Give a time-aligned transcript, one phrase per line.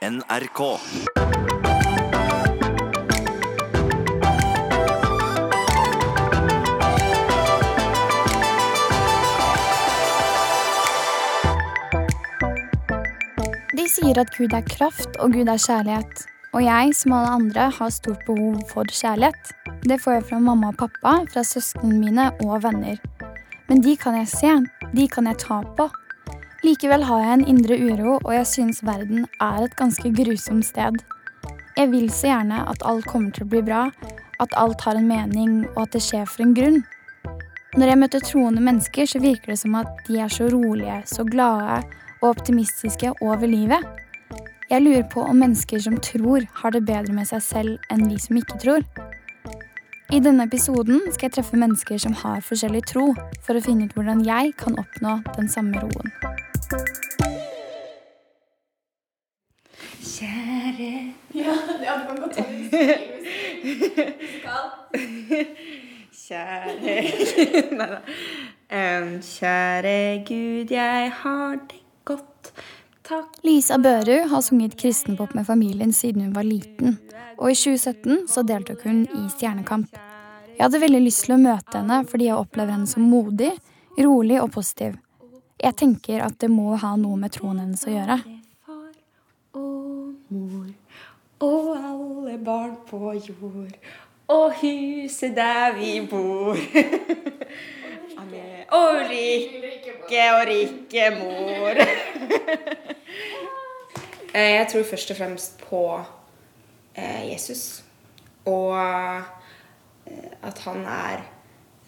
[0.00, 0.60] NRK.
[13.76, 16.24] De sier at Gud er kraft og Gud er kjærlighet.
[16.56, 19.52] Og jeg, som alle andre, har stort behov for kjærlighet.
[19.84, 22.96] Det får jeg fra mamma og pappa, fra søsknene mine og venner.
[23.68, 24.56] Men de kan jeg se,
[24.96, 25.92] de kan jeg ta på.
[26.60, 30.98] Likevel har jeg en indre uro, og jeg synes verden er et ganske grusomt sted.
[31.76, 33.86] Jeg vil så gjerne at alt kommer til å bli bra,
[34.44, 36.82] at alt har en mening, og at det skjer for en grunn.
[37.78, 41.24] Når jeg møter troende mennesker, så virker det som at de er så rolige, så
[41.24, 41.80] glade
[42.20, 43.86] og optimistiske over livet.
[44.68, 48.20] Jeg lurer på om mennesker som tror, har det bedre med seg selv enn vi
[48.20, 48.84] som ikke tror.
[50.12, 53.12] I denne episoden skal jeg treffe mennesker som har forskjellig tro,
[53.46, 56.12] for å finne ut hvordan jeg kan oppnå den samme roen.
[60.00, 62.44] Kjære Ja, du kan godt ta
[66.20, 66.96] Kjære
[67.78, 68.00] Nei da.
[69.24, 69.96] Kjære
[70.28, 72.52] Gud, jeg har det godt.
[73.08, 73.40] Takk.
[73.42, 76.98] Lisa Børud har sunget kristenpop med familien siden hun var liten.
[77.38, 79.96] Og i 2017 så deltok hun i Stjernekamp.
[80.58, 83.54] Jeg hadde veldig lyst til å møte henne fordi jeg opplever henne som modig,
[83.96, 85.00] rolig og positiv.
[85.60, 88.20] Jeg tenker at det må ha noe med troen hennes å gjøre.
[88.64, 88.92] Far
[89.60, 90.70] og mor
[91.40, 93.76] og alle barn på jord
[94.30, 96.56] og huset der vi bor.
[98.70, 101.80] Og rike og rike mor.
[104.30, 105.80] Eh, Jeg tror først og fremst på
[106.94, 107.82] eh, Jesus.
[108.46, 109.24] Og eh,
[110.46, 111.24] at han er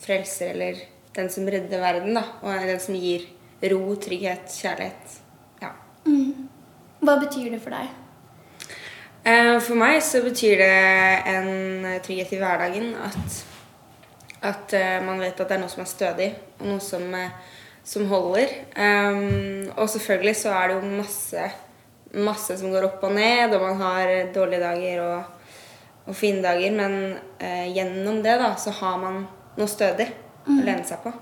[0.03, 0.81] frelser, eller
[1.15, 2.25] den som redder verden, da.
[2.43, 3.28] Og den som gir
[3.70, 5.18] ro, trygghet, kjærlighet.
[5.62, 5.70] Ja.
[7.02, 7.91] Hva betyr det for deg?
[9.24, 10.70] Eh, For meg så betyr det
[11.30, 11.50] en
[12.02, 13.36] trygghet i hverdagen at,
[14.50, 17.60] at eh, man vet at det er noe som er stødig, og noe som, eh,
[17.87, 18.56] som holder.
[19.76, 21.47] Og selvfølgelig så er det jo masse,
[22.14, 25.50] masse som går opp og ned, og man har dårlige dager og,
[26.06, 27.19] og fine dager, men
[27.75, 29.22] gjennom det da, så har man
[29.58, 30.08] noe stødig
[30.47, 31.14] å lene seg på.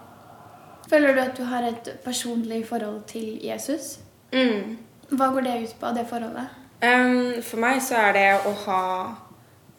[0.91, 3.99] Føler du at du har et personlig forhold til Jesus?
[4.33, 4.79] Mm.
[5.11, 6.49] Hva går det ut på, det forholdet?
[6.83, 8.83] Um, for meg så er det å ha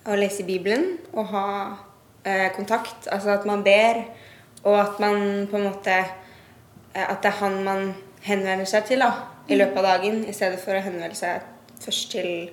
[0.01, 1.47] Å lese Bibelen og ha
[2.25, 3.05] eh, kontakt.
[3.11, 3.99] Altså at man ber,
[4.63, 7.91] og at man på en måte eh, At det er han man
[8.25, 9.11] henvender seg til da,
[9.49, 11.45] i løpet av dagen, i stedet for å henvende seg
[11.81, 12.49] først til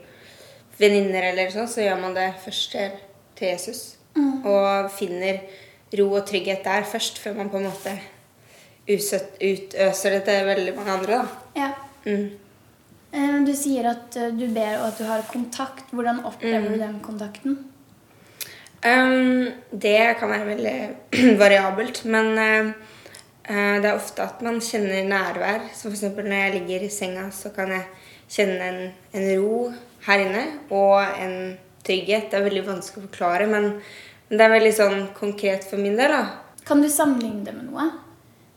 [0.79, 3.01] venninner eller sånn, så gjør man det først til,
[3.41, 3.83] Jesus.
[4.19, 4.45] Jesus.
[4.49, 5.43] Og finner
[5.99, 7.97] ro og trygghet der først, før man på en måte
[8.89, 11.23] utøser det til veldig mange andre.
[11.23, 11.27] da.
[11.57, 11.71] Ja.
[12.07, 12.31] Mm.
[13.13, 15.91] Eh, Du sier at eh, du ber og at du har kontakt.
[15.93, 17.59] Hvordan opplever du den kontakten?
[18.79, 20.79] Um, det kan være veldig
[21.43, 22.69] variabelt, men eh,
[23.83, 25.65] det er ofte at man kjenner nærvær.
[25.75, 26.03] Så f.eks.
[26.17, 27.87] når jeg ligger i senga, så kan jeg
[28.29, 28.83] kjenne en,
[29.17, 29.73] en ro
[30.07, 32.29] her inne og en trygghet.
[32.31, 33.71] Det er veldig vanskelig å forklare, men,
[34.29, 36.13] men det er veldig sånn konkret for min del.
[36.13, 36.23] da.
[36.69, 37.89] Kan du sammenligne det med noe?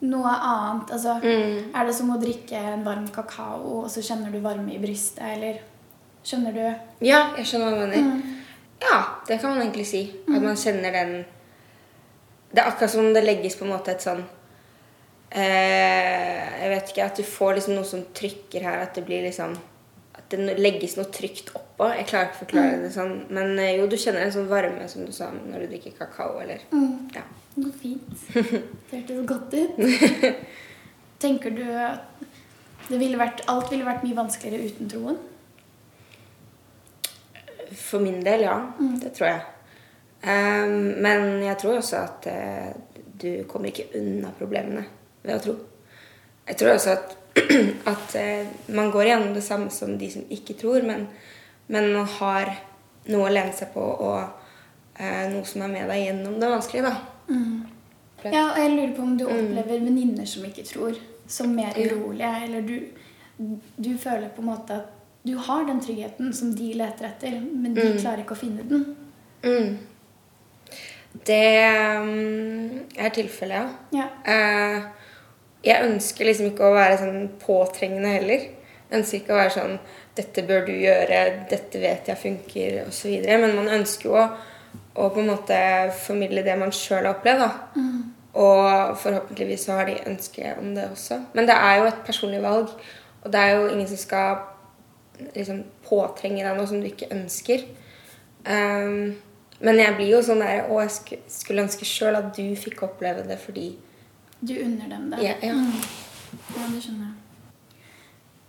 [0.02, 0.92] Noe annet?
[0.92, 1.72] Altså, Mm.
[1.76, 5.24] Er det som å drikke en varm kakao, og så kjenner du varme i brystet,
[5.38, 5.60] eller
[6.24, 7.06] Skjønner du?
[7.06, 8.22] Ja, jeg skjønner hva du mener.
[8.82, 8.98] Ja,
[9.28, 10.04] det kan man egentlig si.
[10.30, 11.26] At man kjenner den
[12.54, 14.22] Det er akkurat som om det legges på en måte et sånn
[15.32, 19.24] eh, Jeg vet ikke, at du får liksom noe som trykker her, at det blir
[19.26, 19.56] liksom
[20.32, 21.90] det legges noe trygt oppå.
[21.98, 23.14] Jeg klarer ikke å forklare det sånn.
[23.34, 26.40] Men eh, jo, du kjenner en sånn varme, som du sa, når du drikker kakao,
[26.44, 26.64] eller
[27.16, 27.26] Ja.
[27.58, 28.12] Noe fint.
[28.92, 29.80] Det hørtes godt ut.
[31.22, 32.08] Tenker du at
[32.88, 35.20] det ville vært, alt ville vært mye vanskeligere uten troen?
[37.78, 38.56] For min del, ja.
[39.00, 39.44] Det tror jeg.
[40.22, 42.72] Um, men jeg tror også at uh,
[43.22, 44.84] du kommer ikke unna problemene
[45.24, 45.56] ved å tro.
[46.48, 47.16] Jeg tror også at,
[47.94, 51.08] at eh, man går gjennom det samme som de som ikke tror, men,
[51.68, 52.54] men man har
[53.12, 54.20] noe å lene seg på og
[55.00, 56.92] eh, noe som er med deg gjennom det vanskelige.
[56.92, 56.98] da.
[58.30, 60.98] Ja, og jeg lurer på om du opplever venninner som ikke tror,
[61.28, 62.76] som mer urolige, eller du,
[63.78, 67.76] du føler på en måte at du har den tryggheten som de leter etter, men
[67.78, 68.86] de klarer ikke å finne den.
[69.46, 69.78] Mm.
[71.28, 71.68] Det
[72.02, 74.02] um, er tilfellet, ja.
[74.02, 74.08] Ja.
[74.26, 75.01] Eh,
[75.66, 78.48] jeg ønsker liksom ikke å være sånn påtrengende heller.
[78.92, 79.76] Jeg ønsker ikke å være sånn
[80.16, 81.20] 'Dette bør du gjøre.
[81.50, 83.12] Dette vet jeg funker.' osv.
[83.24, 84.26] Men man ønsker jo å,
[84.96, 85.60] å på en måte
[86.04, 87.40] formidle det man sjøl har opplevd.
[87.40, 87.52] da.
[88.34, 91.20] Og forhåpentligvis så har de ønske om det også.
[91.34, 92.70] Men det er jo et personlig valg.
[93.24, 94.38] Og det er jo ingen som skal
[95.36, 97.66] liksom, påtrenge deg noe som du ikke ønsker.
[98.48, 99.18] Um,
[99.62, 103.22] men jeg blir jo sånn der Å, jeg skulle ønske sjøl at du fikk oppleve
[103.28, 103.76] det fordi
[104.42, 105.24] Du unner dem det?
[105.24, 105.36] Ja.
[105.42, 105.54] ja.
[105.54, 105.72] Mm.
[106.58, 107.18] ja det skjønner jeg.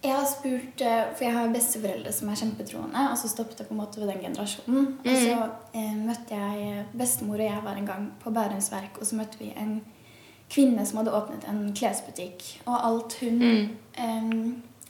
[0.02, 3.68] Jeg har spurt, eh, for jeg har besteforeldre som er kjempetroende, og så stoppet det
[3.68, 4.88] på en måte ved den generasjonen.
[4.88, 4.96] Mm.
[5.04, 5.36] Og så
[5.78, 9.38] eh, møtte jeg Bestemor og jeg var en gang på Bærums Verk, og så møtte
[9.38, 9.76] vi en
[10.50, 12.42] kvinne som hadde åpnet en klesbutikk.
[12.66, 13.70] Og alt hun mm.
[13.94, 14.34] eh,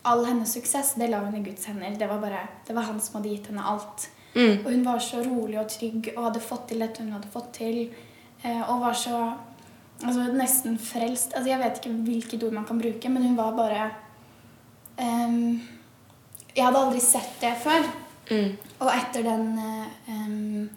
[0.03, 1.93] All hennes suksess, det la hun i Guds hender.
[1.95, 4.09] Det var, bare, det var han som hadde gitt henne alt.
[4.35, 4.65] Mm.
[4.65, 7.53] Og hun var så rolig og trygg og hadde fått til dette hun hadde fått
[7.61, 7.85] til.
[8.43, 9.21] Eh, og var så
[10.05, 11.35] altså, nesten frelst.
[11.37, 13.91] Altså, jeg vet ikke hvilket ord man kan bruke, men hun var bare
[14.99, 15.61] um,
[16.57, 17.87] Jeg hadde aldri sett det før.
[18.31, 18.57] Mm.
[18.81, 19.47] Og etter den
[20.09, 20.71] um,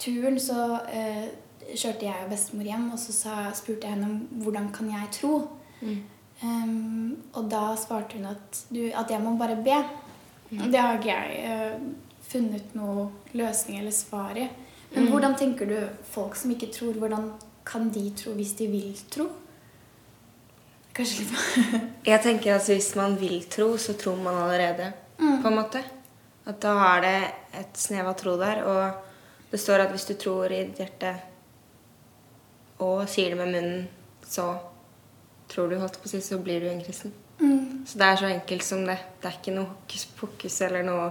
[0.00, 1.26] turen så uh,
[1.74, 5.12] kjørte jeg og bestemor hjem, og så sa, spurte jeg henne om hvordan kan jeg
[5.20, 5.36] tro.
[5.80, 6.00] Mm.
[6.44, 9.78] Um, og da svarte hun at, du, at jeg må bare be.
[10.50, 10.66] Mm.
[10.70, 14.48] Det har ikke jeg uh, funnet noe løsning eller svar i.
[14.94, 15.10] Men mm.
[15.10, 15.76] hvordan tenker du
[16.10, 17.32] folk som ikke tror, hvordan
[17.64, 19.28] kan de tro hvis de vil tro?
[20.94, 21.72] Kanskje litt
[22.10, 25.40] Jeg tenker at hvis man vil tro, så tror man allerede, mm.
[25.42, 25.82] på en måte.
[26.44, 27.16] At da har det
[27.56, 28.62] et snev av tro der.
[28.68, 31.14] Og det står at hvis du tror i ditt hjerte
[32.84, 33.84] og sier det med munnen,
[34.26, 34.52] så
[35.48, 37.14] tror du, holdt på å si, så blir du en kristen.
[37.40, 37.84] Mm.
[37.86, 38.98] Så det er så enkelt som det.
[39.20, 41.08] Det er ikke noe hokus pokus eller noe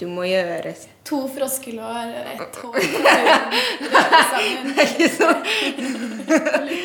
[0.00, 0.72] du må gjøre.
[1.08, 2.78] To froskelår, ett hår
[4.32, 4.70] sammen.
[4.70, 5.40] Det er ikke sånn.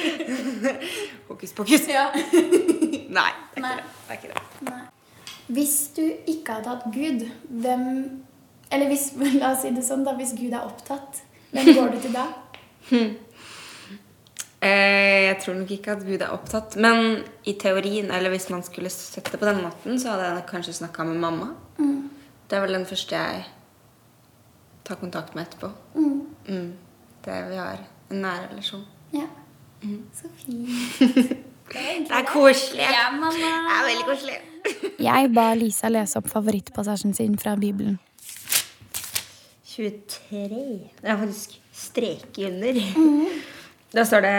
[1.30, 1.88] Hokus pokus.
[1.90, 2.10] Ja.
[2.14, 3.76] Nei, det er, Nei.
[3.76, 3.84] Det.
[4.08, 4.82] det er ikke det.
[5.56, 7.28] Hvis du ikke hadde hatt Gud,
[7.62, 7.84] hvem
[8.74, 10.16] Eller hvis, la oss si det sånn, da.
[10.18, 11.22] Hvis Gud er opptatt,
[11.54, 12.24] hvem går du til da?
[12.90, 13.12] Hmm.
[14.66, 16.74] Eh, jeg tror nok ikke at Gud er opptatt.
[16.82, 20.48] Men i teorien, eller hvis man skulle sett det på den måten, så hadde jeg
[20.50, 21.52] kanskje snakka med mamma.
[21.78, 22.10] Mm.
[22.50, 23.46] Det er vel den første jeg
[24.86, 25.72] tar kontakt med etterpå.
[25.96, 26.22] Mm.
[26.48, 26.74] Mm.
[27.26, 27.82] Det vi har
[28.12, 28.86] en nær relasjon.
[29.14, 29.28] Ja.
[29.82, 30.04] Mm.
[30.14, 31.36] Så fint.
[31.66, 32.84] Det er, det er koselig.
[32.94, 33.32] Ja, mamma.
[33.34, 34.36] Det er veldig koselig.
[35.08, 37.98] jeg ba Lisa lese opp favorittpassasjen sin fra Bibelen.
[39.66, 40.60] 23.
[41.02, 42.82] Det er faktisk streke under.
[42.96, 43.26] Mm.
[43.96, 44.38] Da står det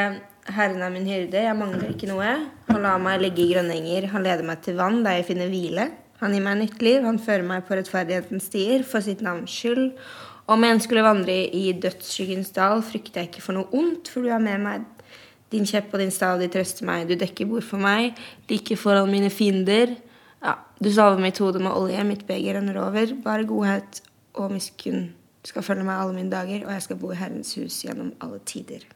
[0.52, 2.28] Herren er min hyrde, jeg mangler ikke noe.
[2.68, 5.48] Han lar meg ligge i grønne enger, han leder meg til vann der jeg finner
[5.48, 5.86] hvile.
[6.22, 9.90] Han gir meg nytt liv, han fører meg på rettferdighetens stier for sitt navns skyld.
[10.46, 14.30] Om jeg skulle vandre i dødsskyggens dal, frykter jeg ikke for noe ondt, for du
[14.30, 14.86] er med meg.
[15.52, 17.06] Din kjepp og din stav, de trøster meg.
[17.10, 18.16] Du dekker bord for meg,
[18.50, 19.96] like foran mine fiender.
[20.42, 23.14] Ja, du salver mitt hode med olje, mitt beger renner over.
[23.24, 24.02] Bare godhet
[24.36, 25.10] og miskunn
[25.46, 28.40] skal følge meg alle mine dager, og jeg skal bo i Herrens hus gjennom alle
[28.48, 28.86] tider.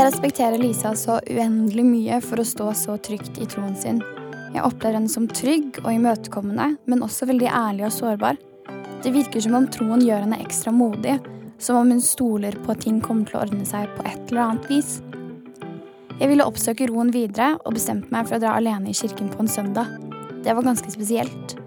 [0.00, 3.98] Jeg respekterer Lisa så uendelig mye for å stå så trygt i troen sin.
[4.54, 8.38] Jeg opplever henne som trygg og imøtekommende, men også veldig ærlig og sårbar.
[9.04, 11.18] Det virker som om troen gjør henne ekstra modig,
[11.60, 14.40] som om hun stoler på at ting kommer til å ordne seg på et eller
[14.46, 14.94] annet vis.
[16.14, 19.42] Jeg ville oppsøke roen videre og bestemte meg for å dra alene i kirken på
[19.44, 19.90] en søndag.
[20.46, 21.58] Det var ganske spesielt.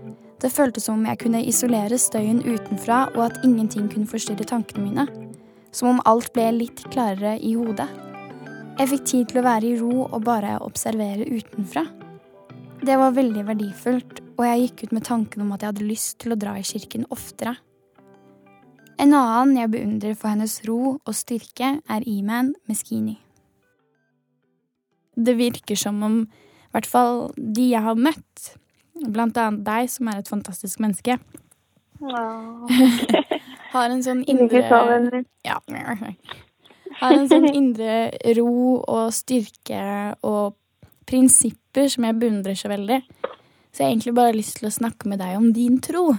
[0.42, 4.88] Det føltes som om jeg kunne isolere støyen utenfra, og at ingenting kunne forstyrre tankene
[4.88, 5.06] mine.
[5.70, 7.92] Som om alt ble litt klarere i hodet.
[8.74, 11.84] Jeg fikk tid til å være i ro og bare observere utenfra.
[12.82, 16.16] Det var veldig verdifullt, og jeg gikk ut med tanken om at jeg hadde lyst
[16.24, 17.54] til å dra i kirken oftere.
[18.98, 23.20] En annen jeg beundrer for hennes ro og styrke, er Iman Meskini.
[25.14, 28.56] Det virker som om i hvert fall de jeg har møtt,
[29.06, 31.20] blant annet deg, som er et fantastisk menneske,
[33.74, 34.66] har en sånn indre
[35.46, 35.60] ja,
[37.00, 39.84] har en sånn indre ro og styrke
[40.26, 40.58] og
[41.10, 43.02] prinsipper som jeg beundrer så veldig.
[43.74, 46.12] Så jeg har egentlig bare lyst til å snakke med deg om din tro.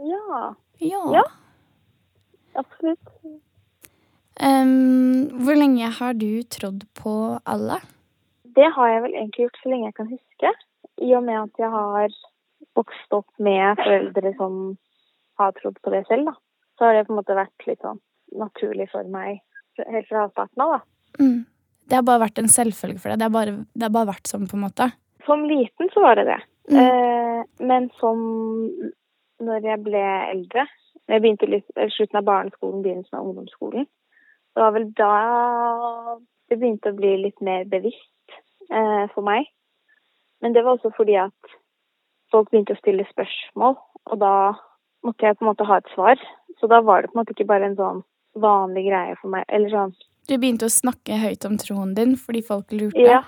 [0.00, 0.50] Ja.
[0.80, 1.04] Ja.
[1.14, 1.24] ja.
[2.60, 3.14] Absolutt.
[4.40, 7.12] Um, hvor lenge har du trodd på
[7.44, 7.82] Allah?
[8.56, 10.52] Det har jeg vel egentlig gjort så lenge jeg kan huske.
[11.00, 12.14] I og med at jeg har
[12.76, 14.56] vokst opp med foreldre som
[15.40, 16.34] har trodd på det selv, da.
[16.76, 18.00] Så har det på en måte vært litt sånn
[18.40, 19.40] naturlig for meg
[19.88, 21.24] helt fra starten av, da.
[21.24, 21.38] Mm.
[21.90, 23.18] Det har bare vært en selvfølge for deg?
[23.18, 24.90] Det har bare, det har bare vært sånn, på en måte?
[25.26, 26.40] Som liten så var det det.
[26.70, 26.80] Mm.
[26.82, 28.20] Eh, men som
[29.40, 30.66] når jeg ble eldre,
[31.10, 33.88] jeg begynte litt, slutten av barneskolen, begynnelsen av ungdomsskolen,
[34.54, 35.14] det var vel da
[36.50, 38.36] det begynte å bli litt mer bevisst
[38.70, 39.46] eh, for meg.
[40.42, 41.56] Men det var også fordi at
[42.32, 43.76] folk begynte å stille spørsmål,
[44.10, 44.34] og da
[45.06, 46.22] måtte jeg på en måte ha et svar.
[46.58, 48.02] Så da var det på en måte ikke bare en sånn
[48.38, 49.44] vanlig greie for meg.
[49.48, 49.94] Eller sånn
[50.28, 53.02] Du begynte å snakke høyt om troen din fordi folk lurte?
[53.02, 53.22] Ja.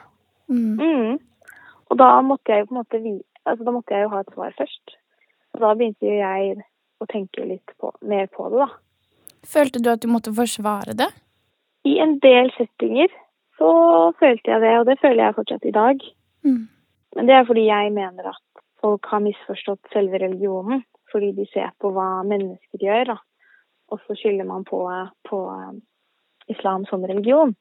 [0.51, 0.77] Mm.
[0.79, 1.19] Mm.
[1.91, 3.01] Og da måtte jeg jo på en måte
[3.49, 4.95] altså da måtte jeg jo ha et svar først.
[5.53, 6.63] Og da begynte jo jeg
[7.03, 8.69] å tenke litt på, mer på det, da.
[9.43, 11.09] Følte du at du måtte forsvare det?
[11.89, 13.11] I en del settinger
[13.59, 13.73] så
[14.21, 16.07] følte jeg det, og det føler jeg fortsatt i dag.
[16.47, 16.63] Mm.
[17.17, 20.85] Men det er fordi jeg mener at folk har misforstått selve religionen.
[21.13, 23.17] Fordi de ser på hva mennesker gjør, da.
[23.93, 24.81] Og så skylder man på,
[25.29, 25.83] på um,
[26.49, 27.53] islam som religion.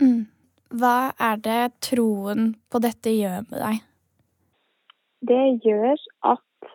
[0.00, 0.26] Mm.
[0.74, 3.84] Hva er det troen på dette gjør med deg?
[5.30, 5.94] Det gjør
[6.32, 6.72] at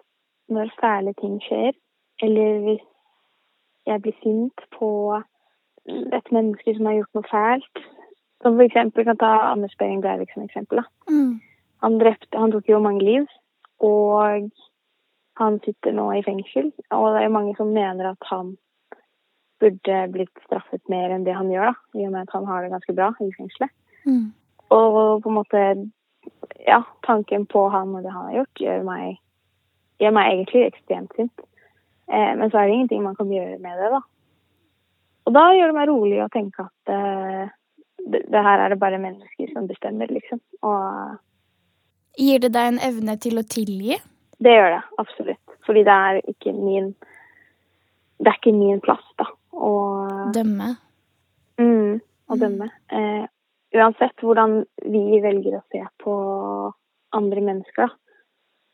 [0.51, 1.75] når fæle ting skjer,
[2.23, 2.87] eller hvis
[3.85, 4.89] jeg blir sint på
[5.87, 7.85] et menneske som har gjort noe fælt
[8.41, 10.79] Som for eksempel kan ta Anders Behring Breivik som eksempel.
[11.09, 11.41] Mm.
[11.83, 13.25] Han drepte, han tok jo mange liv,
[13.79, 14.49] og
[15.37, 16.71] han sitter nå i fengsel.
[16.89, 18.55] Og det er mange som mener at han
[19.61, 21.99] burde blitt straffet mer enn det han gjør, da.
[21.99, 23.73] I og med at han har det ganske bra i fengselet.
[24.05, 24.27] Mm.
[24.73, 25.65] Og på en måte
[26.61, 29.15] Ja, tanken på han og det han har gjort, gjør meg,
[30.01, 31.41] gjør meg egentlig ekstremt sint.
[32.11, 34.01] Eh, men så er det ingenting man kan gjøre med det, da.
[35.25, 37.49] Og da gjør det meg rolig å tenke at eh,
[38.05, 40.41] det, det her er det bare mennesker som bestemmer, liksom.
[40.61, 41.17] Og
[42.19, 43.97] Gir det deg en evne til å tilgi?
[44.41, 45.57] det gjør det, absolutt.
[45.65, 46.93] Fordi det er ikke min
[48.21, 49.25] Det er ikke min plass, da.
[49.61, 50.73] Og Dømme?
[51.61, 51.99] Mm,
[52.31, 52.69] å dømme.
[52.91, 53.25] Eh,
[53.77, 56.15] uansett hvordan vi velger å se på
[57.15, 57.91] andre mennesker,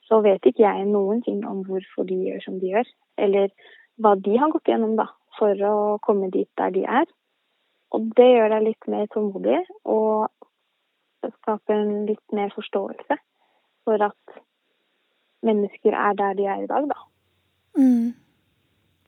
[0.08, 2.90] så vet ikke jeg noen ting om hvorfor de gjør som de gjør.
[3.20, 3.52] Eller
[4.00, 5.76] hva de har gått gjennom da, for å
[6.06, 7.08] komme dit der de er.
[7.96, 10.28] Og det gjør deg litt mer tålmodig, og
[11.28, 13.18] skaper en litt mer forståelse
[13.88, 14.40] for at
[15.48, 16.98] mennesker er der de er i dag, da.
[17.78, 18.14] Mm.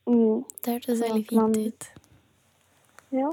[0.09, 1.87] Mm, Det hørtes veldig fint ut.
[3.11, 3.29] ja.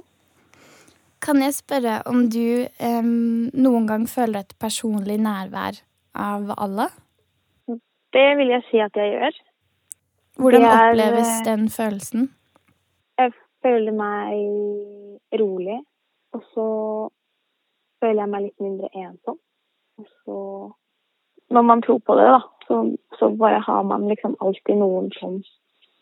[1.26, 5.80] Kan jeg spørre om du em, noen gang føler et personlig nærvær
[6.14, 6.92] av Allah?
[8.12, 9.38] Det vil jeg si at jeg gjør.
[10.37, 12.28] Hvordan er, oppleves eh, den følelsen?
[13.18, 13.33] Jeg
[13.64, 15.80] føler meg rolig,
[16.37, 16.66] og så
[18.04, 19.40] føler jeg meg litt mindre ensom.
[19.99, 20.38] Og så
[21.50, 22.76] Når man tror på det, da, så,
[23.18, 25.37] så bare har man liksom alltid noen som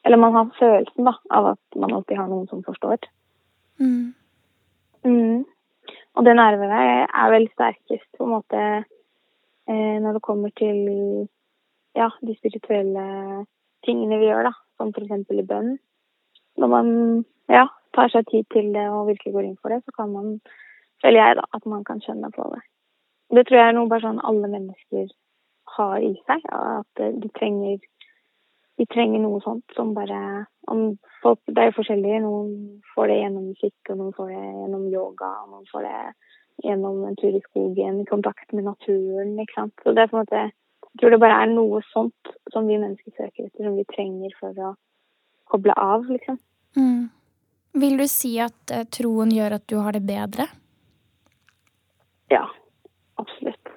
[0.05, 3.07] Eller man har følelsen da, av at man alltid har noen som forstår.
[3.81, 4.13] Mm.
[5.05, 5.45] Mm.
[6.15, 10.79] Og det nærværet er vel sterkest på en måte eh, når det kommer til
[11.97, 13.07] ja, de spirituelle
[13.87, 14.55] tingene vi gjør, da.
[14.79, 15.31] Som f.eks.
[15.31, 15.77] i bønn.
[16.59, 16.89] Når man
[17.51, 20.39] ja, tar seg tid til det og virkelig går inn for det, så kan man,
[21.03, 22.63] føler jeg, da, at man kan skjønne på det.
[23.35, 25.07] Det tror jeg er noe bare sånn alle mennesker
[25.77, 26.45] har i seg.
[26.51, 27.79] At du de trenger
[28.77, 32.15] de trenger noe sånt som bare om folk, Det er jo forskjellig.
[32.25, 35.31] Noen får det gjennom musikk, og noen får det gjennom yoga.
[35.43, 36.01] og Noen får det
[36.65, 39.39] gjennom en tur i skogen, i kontakt med naturen.
[39.39, 39.75] ikke sant?
[39.83, 40.51] Så det er på en måte,
[40.95, 44.31] Jeg tror det bare er noe sånt som vi mennesker søker etter, som vi trenger
[44.39, 44.75] for å
[45.51, 46.39] koble av, liksom.
[46.77, 47.09] Mm.
[47.75, 50.47] Vil du si at eh, troen gjør at du har det bedre?
[52.31, 52.45] Ja,
[53.19, 53.73] absolutt.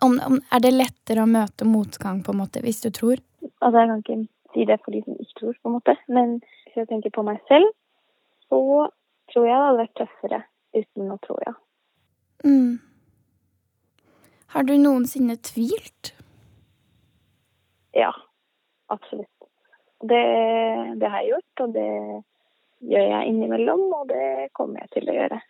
[0.00, 3.22] Om, om, er det lettere å møte motgang på en måte hvis du tror?
[3.64, 4.16] Altså, jeg kan ikke
[4.54, 5.94] si det for de som ikke tror, på en måte.
[6.08, 7.70] Men hvis jeg tenker på meg selv,
[8.48, 8.60] så
[9.32, 10.40] tror jeg det hadde vært tøffere
[10.74, 11.54] uten å tro, ja.
[12.44, 12.76] Mm.
[14.54, 16.12] Har du noensinne tvilt?
[17.96, 18.12] Ja,
[18.92, 19.48] absolutt.
[20.04, 20.24] Det,
[21.00, 21.90] det har jeg gjort, og det
[22.84, 25.40] gjør jeg innimellom, og det kommer jeg til å gjøre.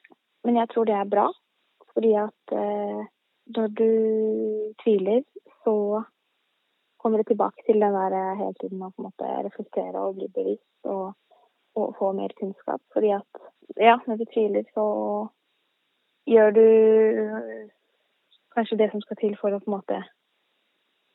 [0.47, 1.27] Men jeg tror det er bra,
[1.97, 3.05] fordi at eh,
[3.57, 3.91] når du
[4.85, 5.25] tviler,
[5.65, 6.05] så
[7.05, 10.17] kommer det tilbake til den der eh, hele tiden å på en måte reflektere og
[10.17, 11.13] bli bevisst og,
[11.77, 12.81] og få mer kunnskap.
[12.97, 13.45] Fordi at
[13.77, 14.87] ja, når du tviler, så
[16.33, 16.67] gjør du
[18.57, 20.01] kanskje det som skal til for å på en måte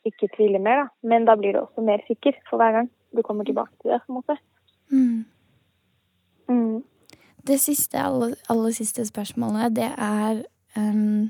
[0.08, 0.86] ikke tvile mer, da.
[1.12, 4.00] Men da blir du også mer sikker for hver gang du kommer tilbake til det,
[4.06, 4.38] på en måte.
[4.92, 5.26] Mm.
[6.50, 6.84] Mm.
[7.48, 10.44] Det siste, aller, aller siste spørsmålet, det er
[10.78, 11.30] um,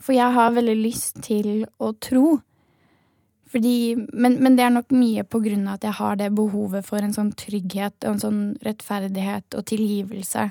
[0.00, 2.40] For jeg har veldig lyst til å tro.
[3.54, 6.82] Fordi, men, men det er nok mye på grunn av at jeg har det behovet
[6.86, 10.48] for en sånn trygghet og en sånn rettferdighet og tilgivelse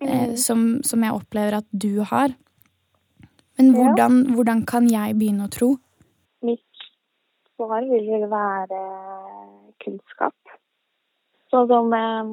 [0.00, 2.32] eh, som, som jeg opplever at du har.
[3.58, 3.76] Men Ja.
[3.76, 5.74] hvordan, hvordan kan jeg begynne å tro?
[6.46, 6.64] Mitt
[7.58, 8.82] svar vil vel være
[9.84, 10.34] kunnskap.
[11.52, 12.32] Sånn som eh,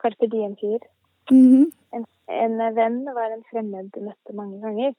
[0.00, 0.80] Carpe Diem sier.
[1.28, 1.68] Mhm.
[1.92, 4.94] En, en venn var en fremmed du møtte mange ganger.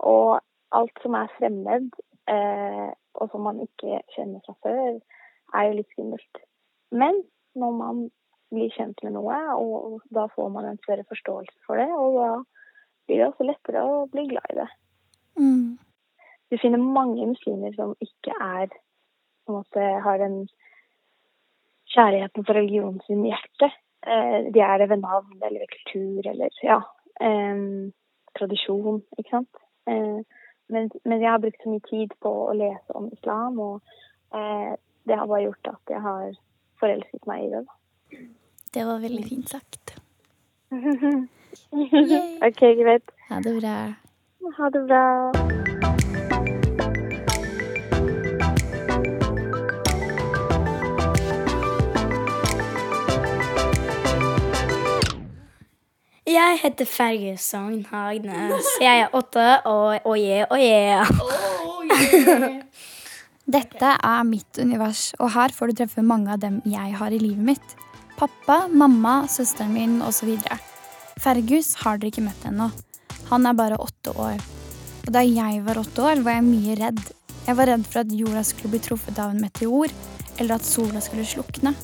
[0.00, 0.40] Og
[0.72, 4.98] alt som er fremmed, eh, og som man ikke kjenner fra før,
[5.56, 6.42] er jo litt skummelt.
[6.94, 7.22] Men
[7.58, 8.02] når man
[8.50, 12.30] blir kjent med noe, og da får man en større forståelse for det, og da
[13.06, 14.68] blir det også lettere å bli glad i det.
[15.40, 15.78] Mm.
[16.50, 20.42] Du finner mange muslimer som ikke er på en måte har den
[21.90, 23.78] kjærligheten for religionen sin i hjertet.
[24.06, 26.78] Eh, de er det ved navn eller ved kultur eller ja,
[27.20, 27.64] eh,
[28.38, 29.62] tradisjon, ikke sant.
[29.90, 30.20] Eh,
[30.70, 34.72] men, mens, jeg har brukt så mye tid på å lese om islam, og eh,
[35.08, 36.36] det har bare gjort at jeg har
[36.80, 37.64] forelsket meg i det.
[37.66, 37.72] Da.
[38.74, 39.96] Det var veldig fint sagt.
[42.48, 43.16] OK, greit.
[43.30, 43.78] Ha det bra.
[44.58, 45.59] Ha det bra.
[56.30, 58.66] Jeg heter Fergus Sogn Hagnes.
[58.78, 61.08] Jeg er åtte, og yeah, oh yeah.
[61.18, 62.60] Oh, yeah.
[63.50, 67.18] Dette er mitt univers, og her får du treffe mange av dem jeg har i
[67.18, 67.74] livet mitt.
[68.20, 70.36] Pappa, mamma, søsteren min osv.
[71.18, 72.68] Fergus har dere ikke møtt ennå.
[73.32, 74.38] Han er bare åtte år.
[75.08, 77.02] Og da jeg var åtte år, var jeg mye redd.
[77.48, 79.90] Jeg var redd for at jorda skulle bli truffet av en meteor,
[80.38, 81.74] eller at sola skulle slukne.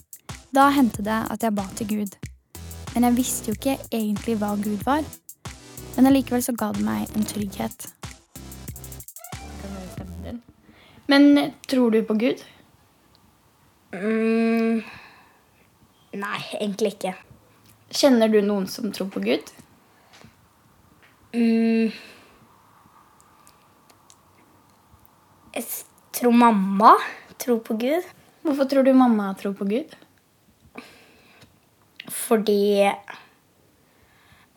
[0.54, 2.18] Da hendte det at jeg ba til Gud.
[2.96, 5.04] Men jeg visste jo ikke egentlig hva Gud var.
[5.98, 7.90] Men allikevel så ga det meg en trygghet.
[11.12, 12.40] Men tror du på Gud?
[13.92, 14.80] Mm,
[16.22, 17.12] nei, egentlig ikke.
[17.92, 19.52] Kjenner du noen som tror på Gud?
[21.36, 21.92] Mm,
[25.52, 25.68] jeg
[26.16, 26.96] tror mamma
[27.36, 28.08] tror på Gud.
[28.40, 29.92] Hvorfor tror du mamma tror på Gud?
[32.12, 32.90] Fordi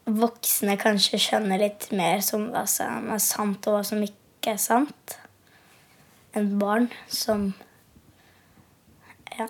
[0.09, 4.61] voksne kanskje skjønner litt mer som hva som er sant, og hva som ikke er
[4.61, 5.17] sant,
[6.37, 7.53] enn barn som
[9.39, 9.47] Ja.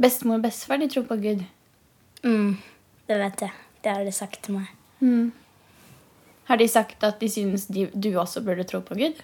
[0.00, 1.42] Bestemor og bestefar de tror på Gud?
[2.24, 2.56] Mm,
[3.06, 3.52] det vet jeg.
[3.84, 4.70] Det har de sagt til meg.
[5.00, 5.32] Mm.
[6.48, 9.20] Har de sagt at de synes de, du også burde tro på Gud?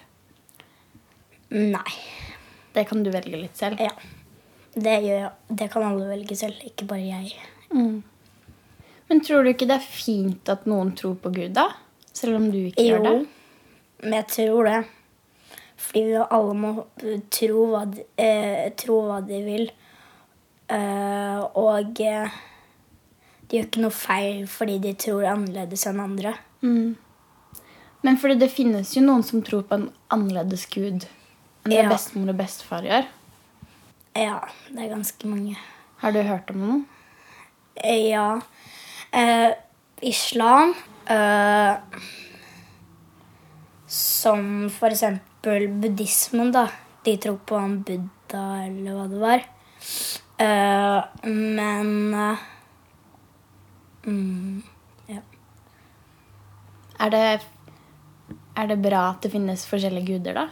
[1.49, 1.95] Nei.
[2.75, 3.81] Det kan du velge litt selv?
[3.81, 3.91] Ja.
[4.75, 5.31] Det, gjør jeg.
[5.49, 7.33] det kan alle velge selv, ikke bare jeg.
[7.71, 8.01] Mm.
[9.11, 11.67] Men tror du ikke det er fint at noen tror på Gud, da?
[12.15, 13.13] Selv om du ikke jo, gjør det?
[13.17, 14.79] Jo, men jeg tror det.
[15.81, 16.71] Fordi vi alle må
[17.33, 19.71] tro hva de, eh, tro hva de vil.
[20.71, 22.35] Uh, og eh,
[23.51, 26.31] de gjør ikke noe feil fordi de tror annerledes enn andre.
[26.63, 26.93] Mm.
[28.07, 31.03] Men fordi det finnes jo noen som tror på en annerledes gud
[31.65, 33.09] enn det bestemor og bestefar gjør.
[34.15, 34.39] Ja,
[34.71, 35.59] det er ganske mange.
[36.01, 36.81] Har du hørt om noen?
[37.75, 38.41] Ja.
[39.11, 39.51] Eh,
[40.01, 40.73] islam.
[41.05, 41.75] Eh,
[43.87, 46.67] som for eksempel buddhismen, da.
[47.03, 49.45] De tror på en buddha, eller hva det var.
[50.41, 51.89] Eh, men
[54.05, 54.61] mm,
[55.09, 55.21] ja.
[57.01, 57.25] Er det,
[58.55, 60.47] er det bra at det finnes forskjellige guder, da?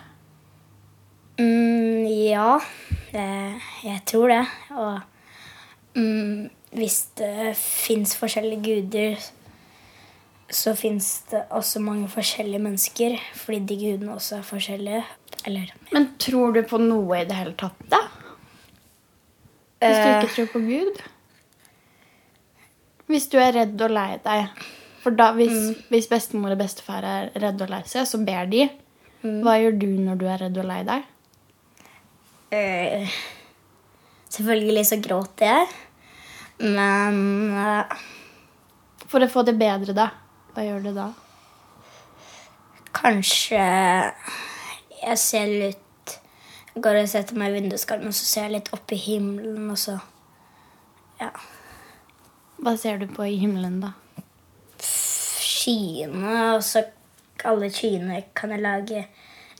[1.39, 2.59] Mm, ja,
[3.13, 3.29] det,
[3.85, 4.43] jeg tror det.
[4.75, 4.99] Og
[5.95, 9.29] mm, hvis det fins forskjellige guder,
[10.49, 13.17] så fins det også mange forskjellige mennesker.
[13.35, 15.03] Fordi de gudene også er forskjellige.
[15.45, 18.01] Eller Men tror du på noe i det hele tatt, da?
[19.79, 20.35] Hvis du ikke eh.
[20.35, 21.01] tror på Gud?
[23.09, 24.65] Hvis du er redd og lei deg
[25.01, 25.85] For da, hvis, mm.
[25.89, 28.67] hvis bestemor og bestefar er redde og lei seg, så ber de.
[29.23, 29.39] Mm.
[29.45, 31.07] Hva gjør du når du er redd og lei deg?
[32.49, 33.15] Uh,
[34.35, 35.69] selvfølgelig så gråter jeg.
[36.59, 37.19] Men
[37.55, 37.99] uh,
[39.07, 40.09] For å få det bedre, da?
[40.53, 41.07] Hva gjør du da?
[42.99, 43.59] Kanskje
[44.99, 46.15] jeg ser litt
[46.79, 49.79] Går og setter meg i vinduskarmen, og så ser jeg litt opp i himmelen, og
[49.79, 49.97] så
[51.19, 51.31] Ja.
[52.59, 53.93] Hva ser du på i himmelen, da?
[54.79, 56.85] Skyene, og så
[57.47, 59.03] alle skyene kan jeg lage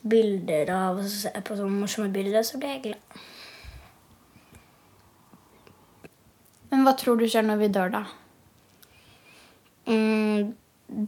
[0.03, 0.99] bilder av.
[0.99, 3.19] Og så ser jeg på sånne morsomme bilder, og så blir jeg glad.
[6.69, 8.03] Men hva tror du skjer når vi dør, da?
[9.89, 10.53] Mm,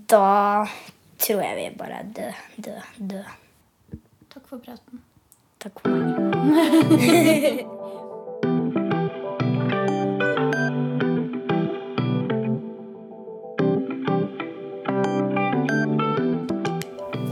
[0.10, 0.66] da
[1.22, 2.34] tror jeg vi bare er død,
[2.66, 3.24] død, død.
[4.34, 5.02] Takk for praten.
[5.62, 6.02] Takk for meg.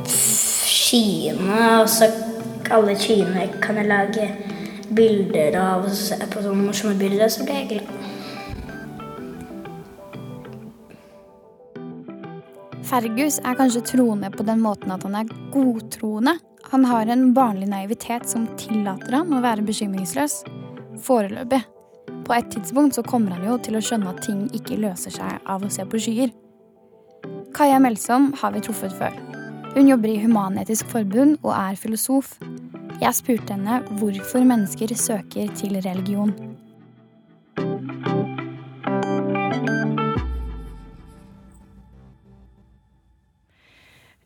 [0.10, 2.06] Skyene, altså
[2.70, 4.30] alle kine kan jeg lage
[4.96, 5.86] bilder av.
[5.86, 8.19] Og jeg på sånne morsomme bilder, så blir jeg glad.
[12.90, 16.34] Fergus er kanskje troende på den måten at han er godtroende.
[16.72, 20.40] Han har en barnlig naivitet som tillater han å være bekymringsløs.
[21.06, 21.60] Foreløpig.
[22.26, 25.46] På et tidspunkt så kommer han jo til å skjønne at ting ikke løser seg
[25.46, 26.34] av å se på skyer.
[27.54, 29.14] Kaja Melsom har vi truffet før.
[29.76, 32.40] Hun jobber i Human-Etisk Forbund og er filosof.
[33.04, 36.34] Jeg spurte henne hvorfor mennesker søker til religion.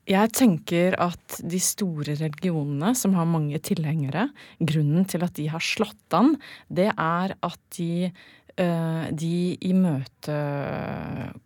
[0.04, 4.28] Jeg tenker at de store religionene, som har mange tilhengere,
[4.60, 6.34] grunnen til at de har slått an,
[6.68, 8.12] det er at de,
[8.60, 10.36] eh, de i møte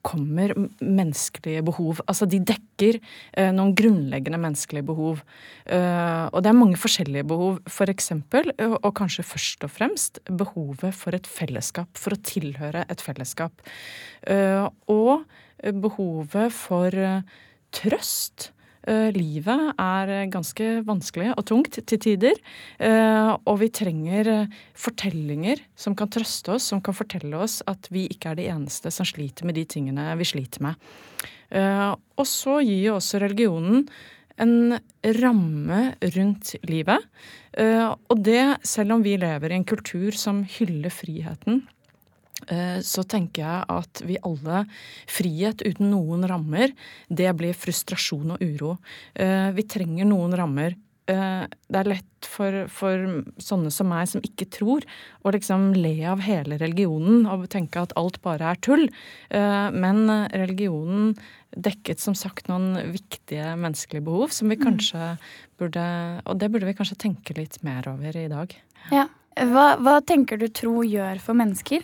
[0.02, 2.02] kommer menneskelige behov.
[2.10, 5.22] Altså de dekker eh, noen grunnleggende menneskelige behov.
[5.70, 7.62] Eh, og det er mange forskjellige behov.
[7.70, 11.94] For eksempel, og kanskje først og fremst, behovet for et fellesskap.
[11.94, 13.54] For å tilhøre et fellesskap.
[14.90, 15.28] Og
[15.62, 17.22] behovet for
[17.76, 18.52] trøst.
[18.88, 22.38] Uh, livet er ganske vanskelig og tungt til tider.
[22.80, 28.06] Uh, og vi trenger fortellinger som kan trøste oss, som kan fortelle oss at vi
[28.14, 30.80] ikke er de eneste som sliter med de tingene vi sliter med.
[31.48, 33.86] Og så gir jo også religionen
[34.36, 34.76] en
[35.22, 35.78] ramme
[36.18, 37.06] rundt livet.
[37.56, 41.77] Og det selv om vi lever i en kultur som hyller friheten Eh,
[42.86, 44.66] så tenker jeg at vi alle
[45.10, 46.74] Frihet uten noen rammer,
[47.10, 48.76] det blir frustrasjon og uro.
[49.16, 50.76] Eh, vi trenger noen rammer.
[51.08, 53.08] Eh, det er lett for, for,
[53.42, 54.86] sånne som meg som ikke tror,
[55.24, 58.88] å liksom le av hele religionen og tenke at alt bare er tull.
[59.32, 61.14] Men religionen
[61.56, 64.64] dekket som sagt noen viktige menneskelige behov som vi mm.
[64.66, 65.06] kanskje
[65.58, 65.86] burde
[66.28, 68.52] Og det burde vi kanskje tenke litt mer over i dag.
[68.94, 69.08] Ja.
[69.38, 71.84] Hva, hva tenker du tro gjør for mennesker?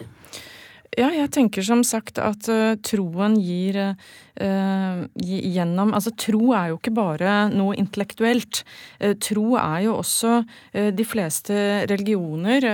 [0.93, 6.77] Ja, jeg tenker som sagt at uh, troen gir uh, gjennom Altså, tro er jo
[6.77, 8.61] ikke bare noe intellektuelt.
[9.01, 10.41] Uh, tro er jo også
[10.73, 11.55] de fleste
[11.89, 12.65] religioner.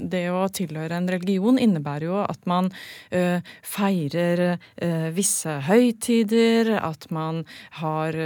[0.00, 2.68] det å tilhøre en religion innebærer jo at man
[3.64, 4.58] feirer
[5.14, 7.42] visse høytider, at man
[7.80, 8.16] har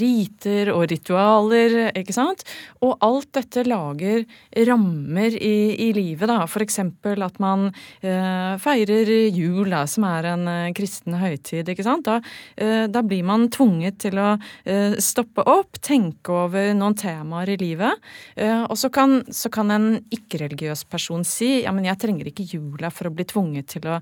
[0.00, 2.44] riter og ritualer, ikke sant?
[2.84, 4.24] Og alt dette lager
[4.68, 5.56] rammer i,
[5.88, 6.44] i livet, da.
[6.50, 11.86] For eksempel at man feirer feirer jul, da, som er en uh, kristen høytid, ikke
[11.86, 12.18] sant, da,
[12.60, 17.58] uh, da, blir man tvunget til å uh, stoppe opp, tenke over noen temaer i
[17.60, 18.04] livet.
[18.38, 22.90] og så kan, så kan en ikke-religiøs person si ja, men jeg trenger ikke jula
[22.92, 23.98] for å bli tvunget til å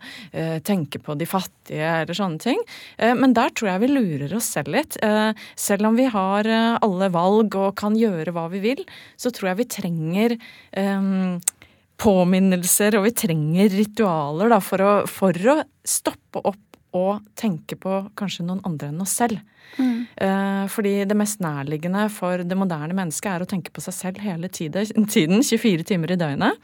[0.66, 2.60] tenke på de fattige, eller sånne ting.
[2.98, 4.98] men der tror jeg vi lurer oss selv litt.
[5.56, 6.48] selv om vi har
[6.82, 8.84] alle valg og kan gjøre hva vi vil,
[9.16, 10.38] så tror jeg vi trenger
[12.00, 16.62] påminnelser, og vi trenger ritualer da, for, å, for å stoppe opp
[16.96, 19.40] og tenke på kanskje noen andre enn oss selv.
[19.76, 20.06] Mm.
[20.22, 24.22] Eh, fordi det mest nærliggende for det moderne mennesket er å tenke på seg selv
[24.24, 24.86] hele tiden,
[25.44, 26.62] 24 timer i døgnet.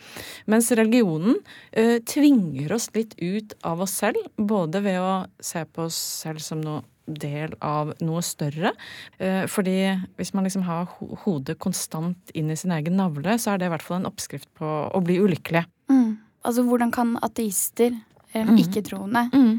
[0.50, 1.36] Mens religionen
[1.76, 6.42] uh, tvinger oss litt ut av oss selv, både ved å se på oss selv
[6.44, 8.72] som noe del av noe større.
[9.18, 9.76] Eh, fordi
[10.18, 10.90] hvis man liksom har
[11.24, 14.50] hodet konstant inn i sin egen navle, så er det i hvert fall en oppskrift
[14.58, 15.64] på å bli ulykkelig.
[15.92, 16.20] Mm.
[16.46, 17.96] Altså hvordan kan ateister,
[18.32, 18.56] eh, mm.
[18.64, 19.52] ikke-troende, mm.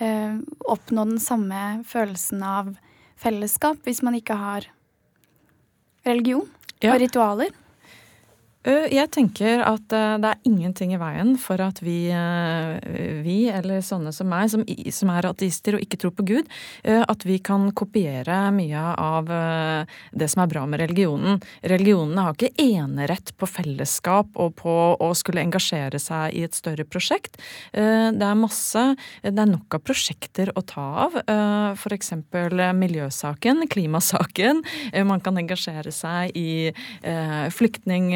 [0.00, 0.36] eh,
[0.72, 2.74] oppnå den samme følelsen av
[3.20, 4.68] fellesskap hvis man ikke har
[6.08, 6.46] religion
[6.80, 6.94] ja.
[6.94, 7.56] og ritualer?
[8.60, 12.10] Jeg tenker at det er ingenting i veien for at vi,
[13.24, 16.50] vi eller sånne som meg, som, som, er ateister og ikke tror på Gud,
[16.84, 19.30] at vi kan kopiere mye av
[20.12, 21.40] det som er bra med religionen.
[21.72, 26.84] Religionene har ikke enerett på fellesskap og på å skulle engasjere seg i et større
[26.84, 27.40] prosjekt.
[27.72, 28.84] Det er masse,
[29.24, 31.18] det er nok av prosjekter å ta av.
[31.80, 32.12] F.eks.
[32.76, 34.62] miljøsaken, klimasaken.
[35.08, 36.76] Man kan engasjere seg i
[37.56, 38.12] flyktning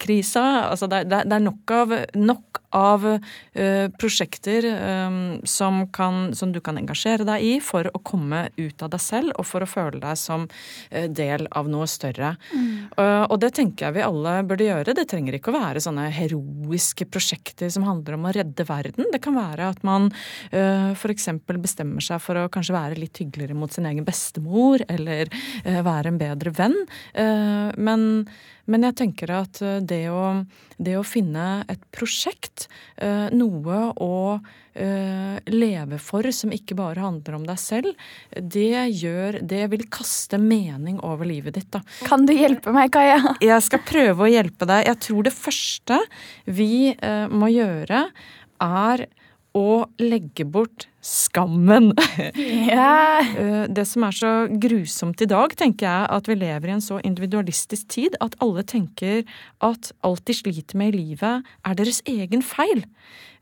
[0.00, 0.44] krisa.
[0.70, 4.66] Altså det, det, det er nok av, nok av uh, prosjekter
[5.06, 9.02] um, som, kan, som, du kan engasjere deg i for å komme ut av deg
[9.02, 12.34] selv og for å føle deg som uh, del av noe større.
[12.52, 12.70] Mm.
[12.98, 14.96] Uh, og det tenker jeg vi alle burde gjøre.
[14.96, 19.10] Det trenger ikke å være sånne heroiske prosjekter som handler om å redde verden.
[19.14, 21.30] Det kan være at man uh, f.eks.
[21.54, 25.30] bestemmer seg for å kanskje være litt hyggeligere mot sin egen bestemor, eller
[25.64, 26.74] være en bedre venn.
[27.14, 28.26] men
[28.70, 30.44] men jeg tenker at eh, det å,
[30.78, 32.63] det å finne et prosjekt,
[32.96, 39.40] eh, noe å eh, leve for som ikke bare handler om deg selv, det gjør
[39.44, 41.82] Det vil kaste mening over livet ditt, da.
[42.08, 43.34] Kan du hjelpe meg, Kaja?
[43.44, 44.88] Jeg skal prøve å hjelpe deg.
[44.88, 46.00] Jeg tror det første
[46.44, 46.94] vi
[47.30, 48.06] må gjøre,
[48.64, 49.06] er
[49.54, 51.92] å legge bort skammen.
[52.74, 56.82] Eh, Det som er så grusomt i dag, tenker jeg at vi lever i en
[56.84, 59.22] så individualistisk tid at alle tenker
[59.64, 62.84] at alt de sliter med i livet, er deres egen feil.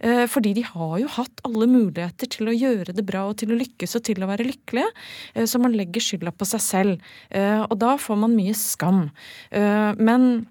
[0.02, 3.54] Eh, Fordi de har jo hatt alle muligheter til å gjøre det bra og til
[3.54, 4.90] å lykkes og til å være lykkelige.
[5.34, 7.00] Eh, Så man legger skylda på seg selv.
[7.30, 9.10] Eh, Og da får man mye skam.
[9.52, 10.46] Men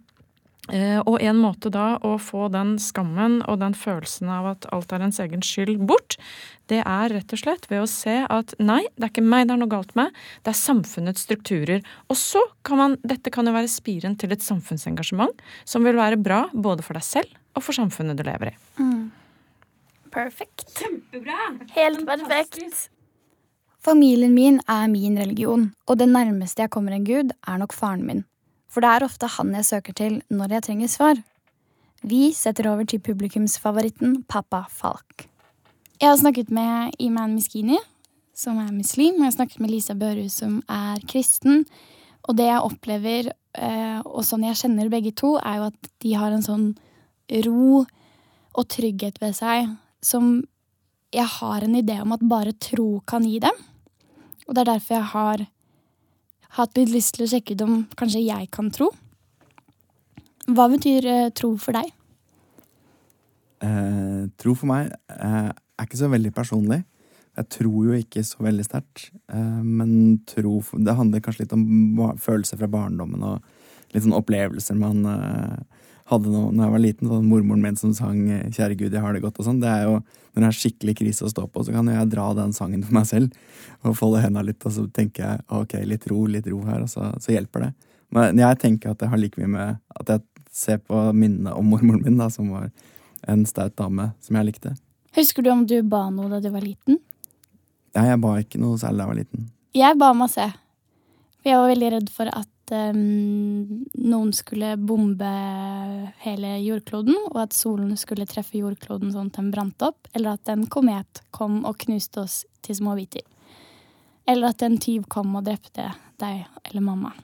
[0.72, 5.04] Og en måte da å få den skammen og den følelsen av at alt er
[5.04, 6.16] ens egen skyld bort,
[6.72, 9.58] det er rett og slett ved å se at nei, det er ikke meg det
[9.58, 11.84] er noe galt med, det er samfunnets strukturer.
[12.08, 16.22] Og så kan man, dette kan jo være spiren til et samfunnsengasjement som vil være
[16.22, 18.56] bra både for deg selv og for samfunnet du lever i.
[20.12, 20.82] Perfekt.
[21.76, 22.90] Helt perfekt.
[23.82, 28.04] Familien min er min religion, og det nærmeste jeg kommer en gud, er nok faren
[28.06, 28.26] min.
[28.72, 31.20] For det er ofte han jeg søker til når jeg trenger svar.
[32.02, 35.28] Vi setter over til publikumsfavoritten Pappa Falk.
[36.02, 37.78] Jeg har snakket med Iman Miskini,
[38.34, 41.66] som er muslim, og jeg har snakket med Lisa Børhus, som er kristen.
[42.26, 46.16] Og det jeg opplever, eh, og sånn jeg kjenner begge to, er jo at de
[46.18, 46.72] har en sånn
[47.46, 47.84] ro
[48.52, 49.70] og trygghet ved seg
[50.02, 50.42] som
[51.14, 53.56] jeg har en idé om at bare tro kan gi dem.
[54.48, 55.46] Og det er derfor jeg har
[56.58, 58.90] hatt litt lyst til å sjekke ut om kanskje jeg kan tro.
[60.52, 61.92] Hva betyr eh, tro for deg?
[63.62, 66.82] Eh, tro for meg eh, er ikke så veldig personlig.
[67.38, 69.10] Jeg tror jo ikke så veldig sterkt.
[69.32, 74.80] Eh, men tro Det handler kanskje litt om følelser fra barndommen og litt sånn opplevelser
[74.80, 77.12] man eh, hadde da når jeg var liten.
[77.12, 79.62] Sånn mormoren min som sang eh, 'Kjære Gud, jeg har det godt' og sånn.
[79.62, 80.02] Det er jo
[80.34, 82.96] når det er skikkelig krise å stå på, så kan jeg dra den sangen for
[82.96, 83.34] meg selv
[83.84, 86.92] og folde henda litt, og så tenker jeg ok, litt ro, litt ro her, og
[86.92, 87.72] så, så hjelper det.
[88.16, 91.68] Men jeg tenker at det har like mye med at jeg ser på minnene om
[91.68, 92.70] mormoren min, da, som var
[93.28, 94.76] en staut dame som jeg likte.
[95.16, 97.00] Husker du om du ba noe da du var liten?
[97.92, 99.50] Ja, jeg ba ikke noe særlig da jeg var liten.
[99.76, 100.48] Jeg ba masse.
[101.42, 105.32] For jeg var veldig redd for at em, noen skulle bombe
[106.24, 110.52] hele jordkloden, og at solen skulle treffe jordkloden sånn at den brant opp, eller at
[110.54, 113.26] en komet kom og knuste oss til små biter.
[114.30, 115.90] Eller at en tyv kom og drepte
[116.22, 117.16] deg eller mamma.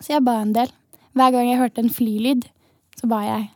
[0.00, 0.70] Så jeg ba en del.
[1.18, 2.46] Hver gang jeg hørte en flylyd,
[2.98, 3.48] så ba jeg.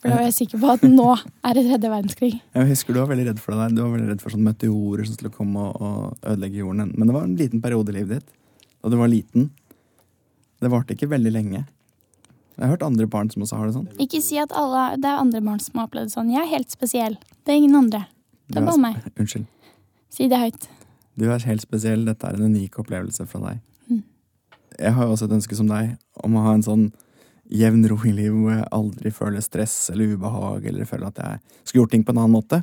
[0.00, 2.32] For da var jeg sikker på at nå er det tredje verdenskrig.
[2.56, 3.74] Jeg husker du var veldig redd for det der.
[3.76, 6.94] Du var veldig redd for sånne meteorer som skulle komme og, og ødelegge jorden.
[6.96, 8.36] Men det var en liten periode i livet ditt
[8.80, 9.50] da du var liten.
[10.60, 11.64] Det varte ikke veldig lenge.
[12.56, 13.88] Jeg har hørt andre barn som også har det sånn.
[14.04, 16.32] Ikke si at alle, det er andre barn som har opplevd det sånn.
[16.34, 17.16] Jeg er helt spesiell.
[17.46, 18.02] Det er ingen andre.
[18.50, 18.98] Det er bare meg.
[19.20, 19.46] Unnskyld.
[20.12, 20.66] Si det høyt.
[21.16, 22.04] Du er helt spesiell.
[22.08, 23.62] Dette er en unik opplevelse fra deg.
[23.88, 24.02] Mm.
[24.76, 26.90] Jeg har jo også et ønske som deg om å ha en sånn
[27.50, 31.40] jevn ro i livet hvor jeg aldri føler stress eller ubehag eller føler at jeg
[31.64, 32.60] skulle gjort ting på en annen måte.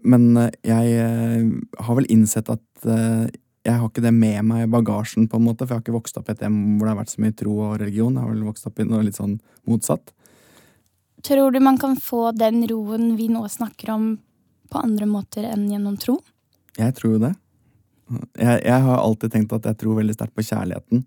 [0.00, 1.50] Men eh, jeg eh,
[1.84, 3.26] har vel innsett at eh,
[3.70, 5.98] jeg har ikke det med meg i bagasjen, på en måte, for jeg har ikke
[5.98, 8.16] vokst opp i et hjem hvor det har vært så mye tro og religion.
[8.16, 9.36] Jeg har vel vokst opp i noe litt sånn
[9.70, 10.12] motsatt.
[11.26, 14.10] Tror du man kan få den roen vi nå snakker om,
[14.70, 16.20] på andre måter enn gjennom tro?
[16.78, 17.32] Jeg tror jo det.
[18.38, 21.02] Jeg, jeg har alltid tenkt at jeg tror veldig sterkt på kjærligheten.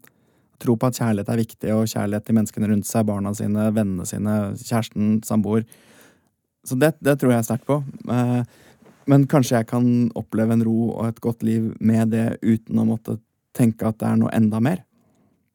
[0.63, 4.05] Tro på at kjærlighet er viktig, og kjærlighet til menneskene rundt seg, barna sine, vennene
[4.07, 5.65] sine, kjæresten, samboer.
[6.63, 7.81] Så det, det tror jeg sterkt på.
[8.11, 8.43] Eh,
[9.09, 9.85] Men kanskje jeg kan
[10.15, 13.17] oppleve en ro og et godt liv med det uten å måtte
[13.55, 14.83] tenke at det er noe enda mer.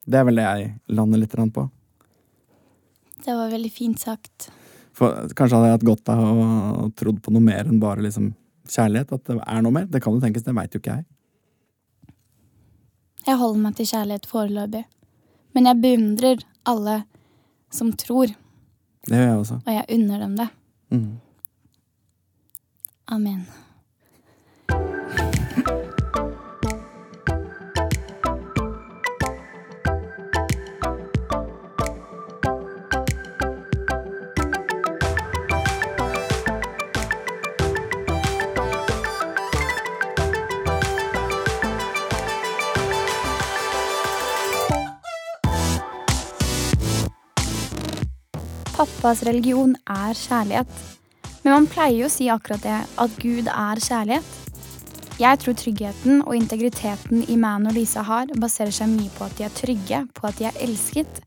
[0.08, 1.68] Det er vel det jeg lander litt på.
[3.24, 4.50] Det var veldig fint sagt.
[4.96, 8.32] For kanskje hadde jeg hatt godt av å trodd på noe mer enn bare liksom
[8.68, 9.12] kjærlighet.
[9.12, 9.86] At det er noe mer.
[9.90, 11.06] Det kan jo tenkes, det veit jo ikke jeg.
[13.28, 14.84] Jeg holder meg til kjærlighet foreløpig.
[15.56, 16.98] Men jeg beundrer alle
[17.74, 18.32] som tror,
[19.08, 19.56] Det gjør jeg også.
[19.66, 20.48] og jeg unner dem det.
[20.90, 21.08] Mm.
[23.10, 23.46] Amen.
[48.78, 50.97] Pappas religion er kjærlighet.
[51.48, 54.32] Men man pleier jo å si akkurat det, at Gud er kjærlighet.
[55.16, 59.46] Jeg tror tryggheten og integriteten Iman og Lisa har, baserer seg mye på at de
[59.46, 61.22] er trygge, på at de er elsket.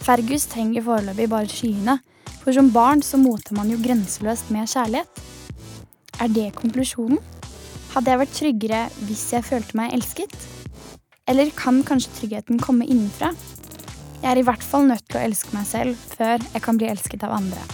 [0.00, 1.98] Fergus trenger foreløpig bare skyene,
[2.38, 5.20] for som barn så moter man jo grenseløst med kjærlighet.
[6.24, 7.20] Er det konklusjonen?
[7.92, 10.38] Hadde jeg vært tryggere hvis jeg følte meg elsket?
[11.28, 13.34] Eller kan kanskje tryggheten komme innenfra?
[14.24, 16.88] Jeg er i hvert fall nødt til å elske meg selv før jeg kan bli
[16.88, 17.68] elsket av andre.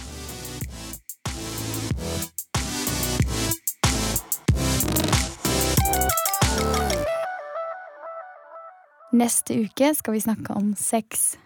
[9.11, 11.37] Neste uke skal vi snakke om sex.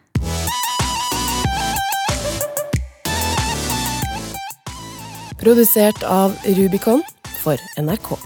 [5.37, 7.03] Produsert av Rubicon
[7.43, 8.17] for NRK.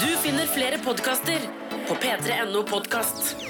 [0.00, 1.40] Du finner flere podkaster
[1.88, 3.41] på p3.no podkast.